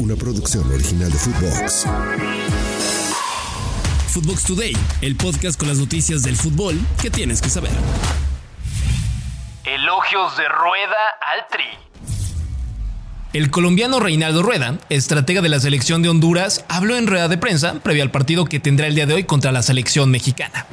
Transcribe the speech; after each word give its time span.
una 0.00 0.16
producción 0.16 0.66
original 0.72 1.12
de 1.12 1.18
Footbox. 1.18 1.86
Footbox 4.08 4.44
Today, 4.44 4.72
el 5.02 5.14
podcast 5.14 5.58
con 5.58 5.68
las 5.68 5.76
noticias 5.76 6.22
del 6.22 6.36
fútbol 6.36 6.80
que 7.02 7.10
tienes 7.10 7.42
que 7.42 7.50
saber. 7.50 7.70
Elogios 9.64 10.38
de 10.38 10.48
Rueda 10.48 10.96
al 11.20 11.46
Tri. 11.50 11.66
El 13.34 13.50
colombiano 13.50 14.00
Reinaldo 14.00 14.42
Rueda, 14.42 14.78
estratega 14.88 15.42
de 15.42 15.50
la 15.50 15.60
selección 15.60 16.02
de 16.02 16.08
Honduras, 16.08 16.64
habló 16.68 16.96
en 16.96 17.06
rueda 17.06 17.28
de 17.28 17.36
prensa 17.36 17.74
previo 17.74 18.02
al 18.02 18.10
partido 18.10 18.46
que 18.46 18.58
tendrá 18.58 18.86
el 18.86 18.94
día 18.94 19.06
de 19.06 19.14
hoy 19.14 19.24
contra 19.24 19.52
la 19.52 19.62
selección 19.62 20.10
mexicana. 20.10 20.66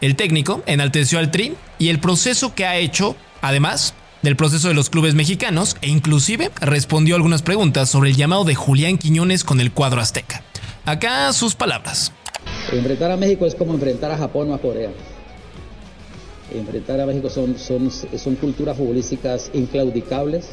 El 0.00 0.14
técnico 0.14 0.62
enalteció 0.66 1.18
al 1.18 1.32
Tri 1.32 1.56
y 1.80 1.88
el 1.88 1.98
proceso 1.98 2.54
que 2.54 2.64
ha 2.64 2.76
hecho, 2.76 3.16
además, 3.42 3.94
del 4.22 4.36
proceso 4.36 4.68
de 4.68 4.74
los 4.74 4.90
clubes 4.90 5.14
mexicanos 5.14 5.76
e 5.80 5.88
inclusive 5.88 6.50
respondió 6.60 7.16
algunas 7.16 7.42
preguntas 7.42 7.88
sobre 7.88 8.10
el 8.10 8.16
llamado 8.16 8.44
de 8.44 8.54
Julián 8.54 8.98
Quiñones 8.98 9.44
con 9.44 9.60
el 9.60 9.72
cuadro 9.72 10.00
azteca. 10.00 10.42
Acá 10.84 11.32
sus 11.32 11.54
palabras. 11.54 12.12
Enfrentar 12.72 13.10
a 13.10 13.16
México 13.16 13.46
es 13.46 13.54
como 13.54 13.74
enfrentar 13.74 14.10
a 14.10 14.18
Japón 14.18 14.50
o 14.50 14.54
a 14.54 14.58
Corea. 14.58 14.90
Enfrentar 16.54 17.00
a 17.00 17.06
México 17.06 17.28
son, 17.28 17.58
son, 17.58 17.90
son 17.90 18.34
culturas 18.36 18.76
futbolísticas 18.76 19.50
inclaudicables, 19.52 20.46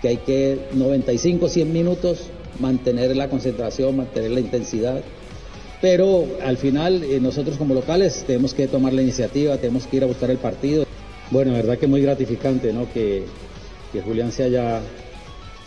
que 0.00 0.08
hay 0.08 0.16
que 0.18 0.68
95, 0.72 1.48
100 1.48 1.72
minutos 1.72 2.30
mantener 2.60 3.16
la 3.16 3.28
concentración, 3.28 3.96
mantener 3.96 4.30
la 4.30 4.40
intensidad. 4.40 5.02
Pero 5.80 6.26
al 6.42 6.56
final 6.56 7.02
eh, 7.02 7.20
nosotros 7.20 7.58
como 7.58 7.74
locales 7.74 8.24
tenemos 8.26 8.54
que 8.54 8.68
tomar 8.68 8.92
la 8.92 9.02
iniciativa, 9.02 9.56
tenemos 9.58 9.86
que 9.86 9.96
ir 9.98 10.04
a 10.04 10.06
buscar 10.06 10.30
el 10.30 10.38
partido. 10.38 10.86
Bueno, 11.30 11.52
verdad 11.52 11.78
que 11.78 11.86
muy 11.86 12.02
gratificante 12.02 12.72
¿no? 12.72 12.90
que, 12.92 13.24
que 13.92 14.02
Julián 14.02 14.32
se 14.32 14.44
haya, 14.44 14.80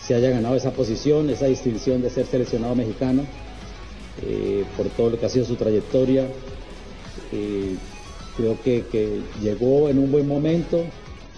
se 0.02 0.16
haya 0.16 0.30
ganado 0.30 0.56
esa 0.56 0.72
posición, 0.72 1.30
esa 1.30 1.48
distinción 1.48 2.02
de 2.02 2.10
ser 2.10 2.26
seleccionado 2.26 2.76
mexicano. 2.76 3.24
Eh, 4.24 4.66
por 4.76 4.88
todo 4.90 5.12
lo 5.12 5.20
que 5.20 5.28
ha 5.28 5.30
sido 5.30 5.46
su 5.46 5.56
trayectoria. 5.56 6.28
Eh, 7.31 7.76
creo 8.36 8.58
que, 8.64 8.86
que, 8.92 9.22
llegó 9.42 9.90
en 9.90 10.00
un 10.00 10.12
buen 10.12 10.28
momento 10.28 10.84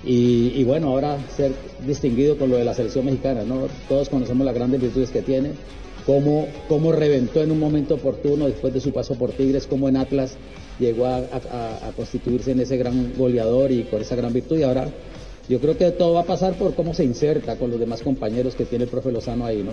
y, 0.03 0.53
y, 0.55 0.63
bueno, 0.63 0.89
ahora 0.89 1.17
ser 1.35 1.53
distinguido 1.85 2.37
con 2.37 2.49
lo 2.49 2.57
de 2.57 2.63
la 2.63 2.73
selección 2.73 3.05
mexicana, 3.05 3.43
¿no? 3.43 3.67
Todos 3.89 4.07
conocemos 4.09 4.45
las 4.45 4.55
grandes 4.55 4.81
virtudes 4.81 5.09
que 5.09 5.21
tiene, 5.21 5.51
cómo, 6.09 6.47
cómo 6.67 6.91
reventó 6.91 7.43
en 7.43 7.51
un 7.51 7.59
momento 7.59 7.93
oportuno 7.93 8.47
después 8.47 8.73
de 8.73 8.81
su 8.81 8.91
paso 8.91 9.13
por 9.13 9.31
Tigres, 9.31 9.67
cómo 9.67 9.87
en 9.89 9.95
Atlas 9.95 10.37
llegó 10.79 11.05
a, 11.05 11.17
a, 11.17 11.87
a 11.87 11.91
constituirse 11.95 12.51
en 12.51 12.61
ese 12.61 12.77
gran 12.77 13.13
goleador 13.15 13.71
y 13.71 13.83
con 13.83 14.01
esa 14.01 14.15
gran 14.15 14.33
virtud 14.33 14.57
y 14.57 14.63
ahora 14.63 14.89
yo 15.47 15.59
creo 15.59 15.77
que 15.77 15.91
todo 15.91 16.15
va 16.15 16.21
a 16.21 16.25
pasar 16.25 16.55
por 16.55 16.73
cómo 16.73 16.95
se 16.95 17.03
inserta 17.03 17.57
con 17.57 17.69
los 17.69 17.79
demás 17.79 18.01
compañeros 18.01 18.55
que 18.55 18.65
tiene 18.65 18.85
el 18.85 18.89
profe 18.89 19.11
Lozano 19.11 19.45
ahí, 19.45 19.61
¿no? 19.61 19.71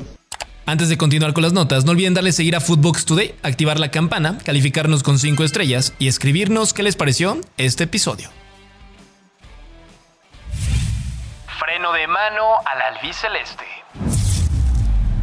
Antes 0.66 0.90
de 0.90 0.98
continuar 0.98 1.32
con 1.32 1.42
las 1.42 1.54
notas, 1.54 1.86
no 1.86 1.92
olviden 1.92 2.12
darle 2.12 2.32
seguir 2.32 2.54
a 2.54 2.60
Footbox 2.60 3.06
Today, 3.06 3.34
activar 3.42 3.80
la 3.80 3.90
campana, 3.90 4.36
calificarnos 4.44 5.02
con 5.02 5.18
5 5.18 5.42
estrellas 5.42 5.94
y 5.98 6.08
escribirnos 6.08 6.74
qué 6.74 6.82
les 6.82 6.96
pareció 6.96 7.40
este 7.56 7.84
episodio. 7.84 8.28
Freno 11.58 11.92
de 11.94 12.06
mano 12.08 12.42
al 12.66 12.94
albiceleste. 12.94 13.75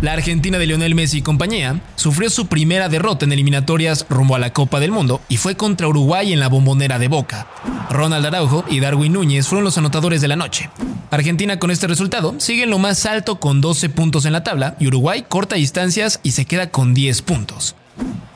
La 0.03 0.11
Argentina 0.11 0.57
de 0.57 0.65
Lionel 0.65 0.95
Messi 0.95 1.19
y 1.19 1.21
compañía 1.21 1.79
sufrió 1.95 2.29
su 2.29 2.47
primera 2.47 2.89
derrota 2.89 3.23
en 3.23 3.31
eliminatorias 3.31 4.05
rumbo 4.09 4.35
a 4.35 4.39
la 4.39 4.51
Copa 4.51 4.81
del 4.81 4.91
Mundo 4.91 5.21
y 5.29 5.37
fue 5.37 5.55
contra 5.55 5.87
Uruguay 5.87 6.33
en 6.33 6.41
la 6.41 6.49
bombonera 6.49 6.99
de 6.99 7.07
Boca. 7.07 7.47
Ronald 7.89 8.25
Araujo 8.25 8.65
y 8.69 8.81
Darwin 8.81 9.13
Núñez 9.13 9.47
fueron 9.47 9.63
los 9.63 9.77
anotadores 9.77 10.19
de 10.19 10.27
la 10.27 10.35
noche. 10.35 10.69
Argentina 11.09 11.57
con 11.57 11.71
este 11.71 11.87
resultado 11.87 12.35
sigue 12.39 12.63
en 12.63 12.69
lo 12.69 12.79
más 12.79 13.05
alto 13.05 13.39
con 13.39 13.61
12 13.61 13.87
puntos 13.91 14.25
en 14.25 14.33
la 14.33 14.43
tabla 14.43 14.75
y 14.77 14.87
Uruguay 14.87 15.23
corta 15.25 15.55
distancias 15.55 16.19
y 16.21 16.31
se 16.31 16.43
queda 16.43 16.69
con 16.69 16.93
10 16.93 17.21
puntos. 17.21 17.77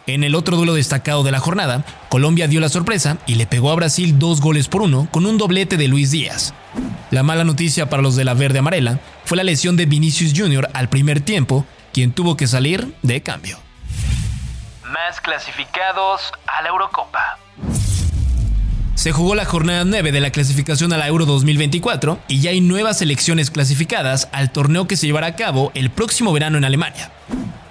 En 0.05 0.23
el 0.23 0.35
otro 0.35 0.55
duelo 0.55 0.73
destacado 0.73 1.23
de 1.23 1.33
la 1.33 1.41
jornada, 1.41 1.83
Colombia 2.07 2.47
dio 2.47 2.61
la 2.61 2.69
sorpresa 2.69 3.17
y 3.27 3.35
le 3.35 3.45
pegó 3.45 3.71
a 3.71 3.75
Brasil 3.75 4.17
dos 4.17 4.39
goles 4.39 4.69
por 4.69 4.83
uno 4.83 5.09
con 5.11 5.25
un 5.25 5.37
doblete 5.37 5.75
de 5.75 5.89
Luis 5.89 6.11
Díaz. 6.11 6.53
La 7.09 7.23
mala 7.23 7.45
noticia 7.45 7.89
para 7.89 8.01
los 8.01 8.15
de 8.15 8.25
la 8.25 8.33
verde 8.33 8.59
amarela 8.59 8.99
fue 9.23 9.37
la 9.37 9.43
lesión 9.43 9.77
de 9.77 9.85
Vinicius 9.85 10.33
Jr. 10.35 10.69
al 10.73 10.89
primer 10.89 11.21
tiempo, 11.21 11.65
quien 11.93 12.11
tuvo 12.11 12.35
que 12.35 12.47
salir 12.47 12.93
de 13.01 13.21
cambio. 13.21 13.59
Más 14.83 15.21
clasificados 15.21 16.31
a 16.47 16.61
la 16.61 16.69
Eurocopa. 16.69 17.39
Se 18.95 19.11
jugó 19.11 19.35
la 19.35 19.45
jornada 19.45 19.85
9 19.85 20.11
de 20.11 20.19
la 20.19 20.31
clasificación 20.31 20.91
a 20.91 20.97
la 20.97 21.07
Euro 21.07 21.25
2024 21.25 22.19
y 22.27 22.41
ya 22.41 22.49
hay 22.49 22.61
nuevas 22.61 22.97
selecciones 22.97 23.51
clasificadas 23.51 24.27
al 24.31 24.51
torneo 24.51 24.87
que 24.87 24.97
se 24.97 25.05
llevará 25.05 25.27
a 25.27 25.35
cabo 25.35 25.71
el 25.75 25.91
próximo 25.91 26.33
verano 26.33 26.57
en 26.57 26.65
Alemania. 26.65 27.11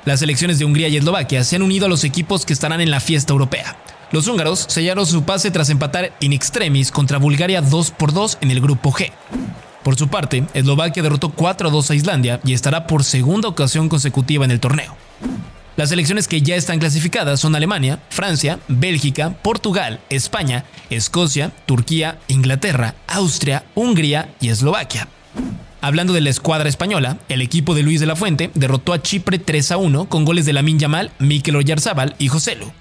Las 0.05 0.21
selecciones 0.21 0.59
de 0.59 0.65
Hungría 0.65 0.89
y 0.89 0.97
Eslovaquia 0.97 1.43
se 1.43 1.57
han 1.57 1.63
unido 1.63 1.87
a 1.87 1.89
los 1.89 2.05
equipos 2.05 2.47
que 2.47 2.53
estarán 2.53 2.81
en 2.81 2.93
la 2.93 3.01
fiesta 3.01 3.33
europea. 3.33 3.77
Los 4.13 4.29
húngaros 4.29 4.67
sellaron 4.69 5.05
su 5.05 5.25
pase 5.25 5.51
tras 5.51 5.69
empatar 5.69 6.13
in 6.21 6.33
extremis 6.33 6.93
contra 6.93 7.19
Bulgaria 7.19 7.61
2 7.61 7.91
por 7.91 8.13
2 8.13 8.39
en 8.41 8.51
el 8.51 8.61
grupo 8.61 8.93
G. 8.93 9.11
Por 9.83 9.97
su 9.97 10.09
parte, 10.09 10.45
Eslovaquia 10.55 11.03
derrotó 11.03 11.31
4 11.31 11.69
a 11.69 11.71
2 11.71 11.91
a 11.91 11.95
Islandia 11.95 12.41
y 12.45 12.53
estará 12.53 12.87
por 12.87 13.05
segunda 13.05 13.49
ocasión 13.49 13.89
consecutiva 13.89 14.45
en 14.45 14.51
el 14.51 14.61
torneo. 14.61 14.97
Las 15.77 15.91
selecciones 15.91 16.27
que 16.27 16.41
ya 16.41 16.57
están 16.57 16.79
clasificadas 16.79 17.39
son 17.39 17.55
Alemania, 17.55 18.01
Francia, 18.09 18.61
Bélgica, 18.67 19.31
Portugal, 19.43 20.01
España, 20.09 20.65
Escocia, 20.89 21.53
Turquía, 21.67 22.19
Inglaterra, 22.29 22.95
Austria, 23.09 23.65
Hungría 23.75 24.35
y 24.41 24.49
Eslovaquia. 24.49 25.09
Hablando 25.83 26.15
de 26.15 26.23
la 26.23 26.31
escuadra 26.31 26.69
española, 26.69 27.19
el 27.29 27.43
equipo 27.43 27.75
de 27.75 27.83
Luis 27.83 28.01
de 28.01 28.07
la 28.07 28.17
Fuente 28.17 28.51
derrotó 28.55 28.93
a 28.93 29.03
Chipre 29.03 29.39
3 29.39 29.73
a 29.73 29.77
1 29.77 30.09
con 30.09 30.25
goles 30.25 30.47
de 30.47 30.53
Lamin 30.53 30.79
Yamal, 30.79 31.13
Mikel 31.19 31.57
Oyarzábal 31.57 32.17
y 32.19 32.29
Joselu. 32.29 32.73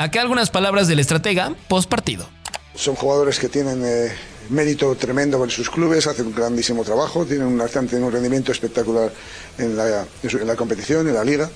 Acá 0.00 0.22
algunas 0.22 0.48
palabras 0.48 0.88
del 0.88 0.98
estratega 0.98 1.54
post 1.68 1.86
partido. 1.86 2.26
Son 2.74 2.94
jugadores 2.94 3.38
que 3.38 3.50
tienen 3.50 3.82
eh, 3.84 4.10
mérito 4.48 4.94
tremendo 4.94 5.38
con 5.38 5.50
sus 5.50 5.68
clubes, 5.68 6.06
hacen 6.06 6.28
un 6.28 6.34
grandísimo 6.34 6.84
trabajo, 6.84 7.26
tienen 7.26 7.48
un, 7.48 7.62
tienen 7.68 8.04
un 8.04 8.10
rendimiento 8.10 8.50
espectacular 8.50 9.12
en 9.58 9.76
la, 9.76 10.56
competición, 10.56 11.06
en 11.06 11.12
la 11.12 11.22
liga, 11.22 11.50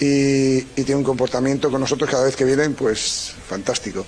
y, 0.00 0.56
y 0.56 0.82
tienen 0.82 0.96
un 0.96 1.04
comportamiento 1.04 1.70
con 1.70 1.80
nosotros 1.80 2.10
cada 2.10 2.24
vez 2.24 2.34
que 2.34 2.44
vienen, 2.44 2.74
pues 2.74 3.32
fantástico. 3.48 4.04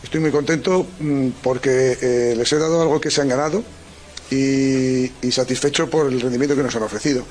Estoy 0.00 0.20
muy 0.20 0.30
contento 0.30 0.86
mmm, 1.00 1.30
porque 1.42 1.98
eh, 2.00 2.34
les 2.36 2.52
he 2.52 2.58
dado 2.58 2.82
algo 2.82 3.00
que 3.00 3.10
se 3.10 3.20
han 3.20 3.28
ganado, 3.30 3.64
y, 4.30 5.10
satisfecho 5.32 5.90
por 5.90 6.06
el 6.06 6.20
rendimiento 6.20 6.54
que 6.54 6.62
nos 6.62 6.76
han 6.76 6.84
ofrecido. 6.84 7.24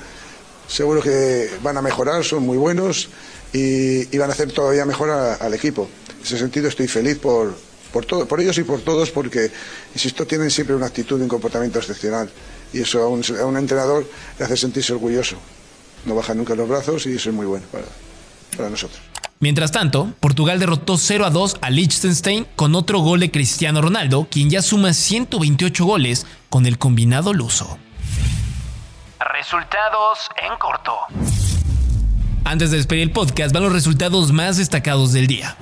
Seguro 0.66 1.02
que 1.02 1.50
van 1.62 1.76
a 1.76 1.82
mejorar, 1.82 2.24
son 2.24 2.44
muy 2.44 2.56
buenos 2.56 3.08
y, 3.52 4.16
van 4.16 4.30
a 4.30 4.32
hacer 4.32 4.52
todavía 4.52 4.84
mejor 4.84 5.10
al 5.10 5.54
equipo. 5.54 5.88
En 6.18 6.24
ese 6.24 6.38
sentido 6.38 6.68
estoy 6.68 6.88
feliz 6.88 7.18
por, 7.18 7.54
por, 7.92 8.06
por 8.26 8.40
ellos 8.40 8.56
y 8.58 8.64
por 8.64 8.80
todos 8.80 9.10
porque, 9.10 9.50
insisto, 9.94 10.26
tienen 10.26 10.50
siempre 10.50 10.74
una 10.74 10.86
actitud 10.86 11.18
y 11.18 11.22
un 11.22 11.28
comportamiento 11.28 11.78
excepcional 11.78 12.30
y 12.74 12.80
eso 12.80 13.02
a 13.02 13.08
un, 13.08 13.56
entrenador 13.56 14.08
le 14.38 14.44
hace 14.44 14.56
sentirse 14.56 14.92
orgulloso. 14.92 15.36
No 16.04 16.14
bajan 16.14 16.36
nunca 16.36 16.54
los 16.54 16.68
brazos 16.68 17.06
y 17.06 17.14
eso 17.14 17.30
es 17.30 17.34
muy 17.34 17.46
bueno 17.46 17.64
para 18.56 18.68
nosotros. 18.68 19.00
Mientras 19.40 19.72
tanto, 19.72 20.12
Portugal 20.20 20.58
derrotó 20.58 20.96
0 20.96 21.26
a 21.26 21.30
2 21.30 21.58
a 21.60 21.70
Liechtenstein 21.70 22.46
con 22.56 22.74
otro 22.74 23.00
gol 23.00 23.20
de 23.20 23.30
Cristiano 23.30 23.80
Ronaldo, 23.82 24.26
quien 24.30 24.50
ya 24.50 24.62
suma 24.62 24.92
128 24.92 25.84
goles 25.84 26.26
con 26.50 26.66
el 26.66 26.78
combinado 26.78 27.32
luso. 27.32 27.78
Resultados 29.20 30.28
en 30.36 30.58
corto. 30.58 30.92
Antes 32.44 32.70
de 32.70 32.76
despedir 32.76 33.02
el 33.02 33.10
podcast, 33.10 33.54
van 33.54 33.62
los 33.62 33.72
resultados 33.72 34.32
más 34.32 34.56
destacados 34.56 35.12
del 35.12 35.26
día. 35.26 35.56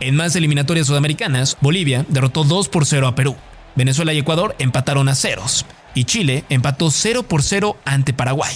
En 0.00 0.14
más 0.14 0.36
eliminatorias 0.36 0.86
sudamericanas, 0.86 1.56
Bolivia 1.60 2.04
derrotó 2.08 2.44
2 2.44 2.68
por 2.68 2.86
0 2.86 3.08
a 3.08 3.14
Perú. 3.14 3.36
Venezuela 3.74 4.12
y 4.12 4.18
Ecuador 4.18 4.54
empataron 4.58 5.08
a 5.08 5.14
ceros. 5.14 5.66
Y 5.94 6.04
Chile 6.04 6.44
empató 6.48 6.90
0 6.90 7.24
por 7.24 7.42
0 7.42 7.76
ante 7.84 8.12
Paraguay. 8.12 8.54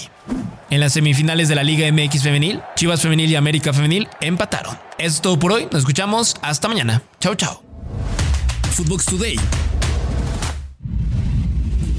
En 0.70 0.80
las 0.80 0.92
semifinales 0.92 1.48
de 1.48 1.54
la 1.54 1.64
Liga 1.64 1.90
MX 1.90 2.22
Femenil, 2.22 2.62
Chivas 2.76 3.02
Femenil 3.02 3.30
y 3.30 3.36
América 3.36 3.72
Femenil 3.72 4.08
empataron. 4.20 4.78
Eso 4.98 5.16
es 5.16 5.20
todo 5.20 5.38
por 5.38 5.52
hoy, 5.52 5.64
nos 5.64 5.80
escuchamos 5.80 6.36
hasta 6.42 6.68
mañana. 6.68 7.02
Chao, 7.20 7.34
chao. 7.34 7.62
Footbox 8.70 9.06
Today. 9.06 9.36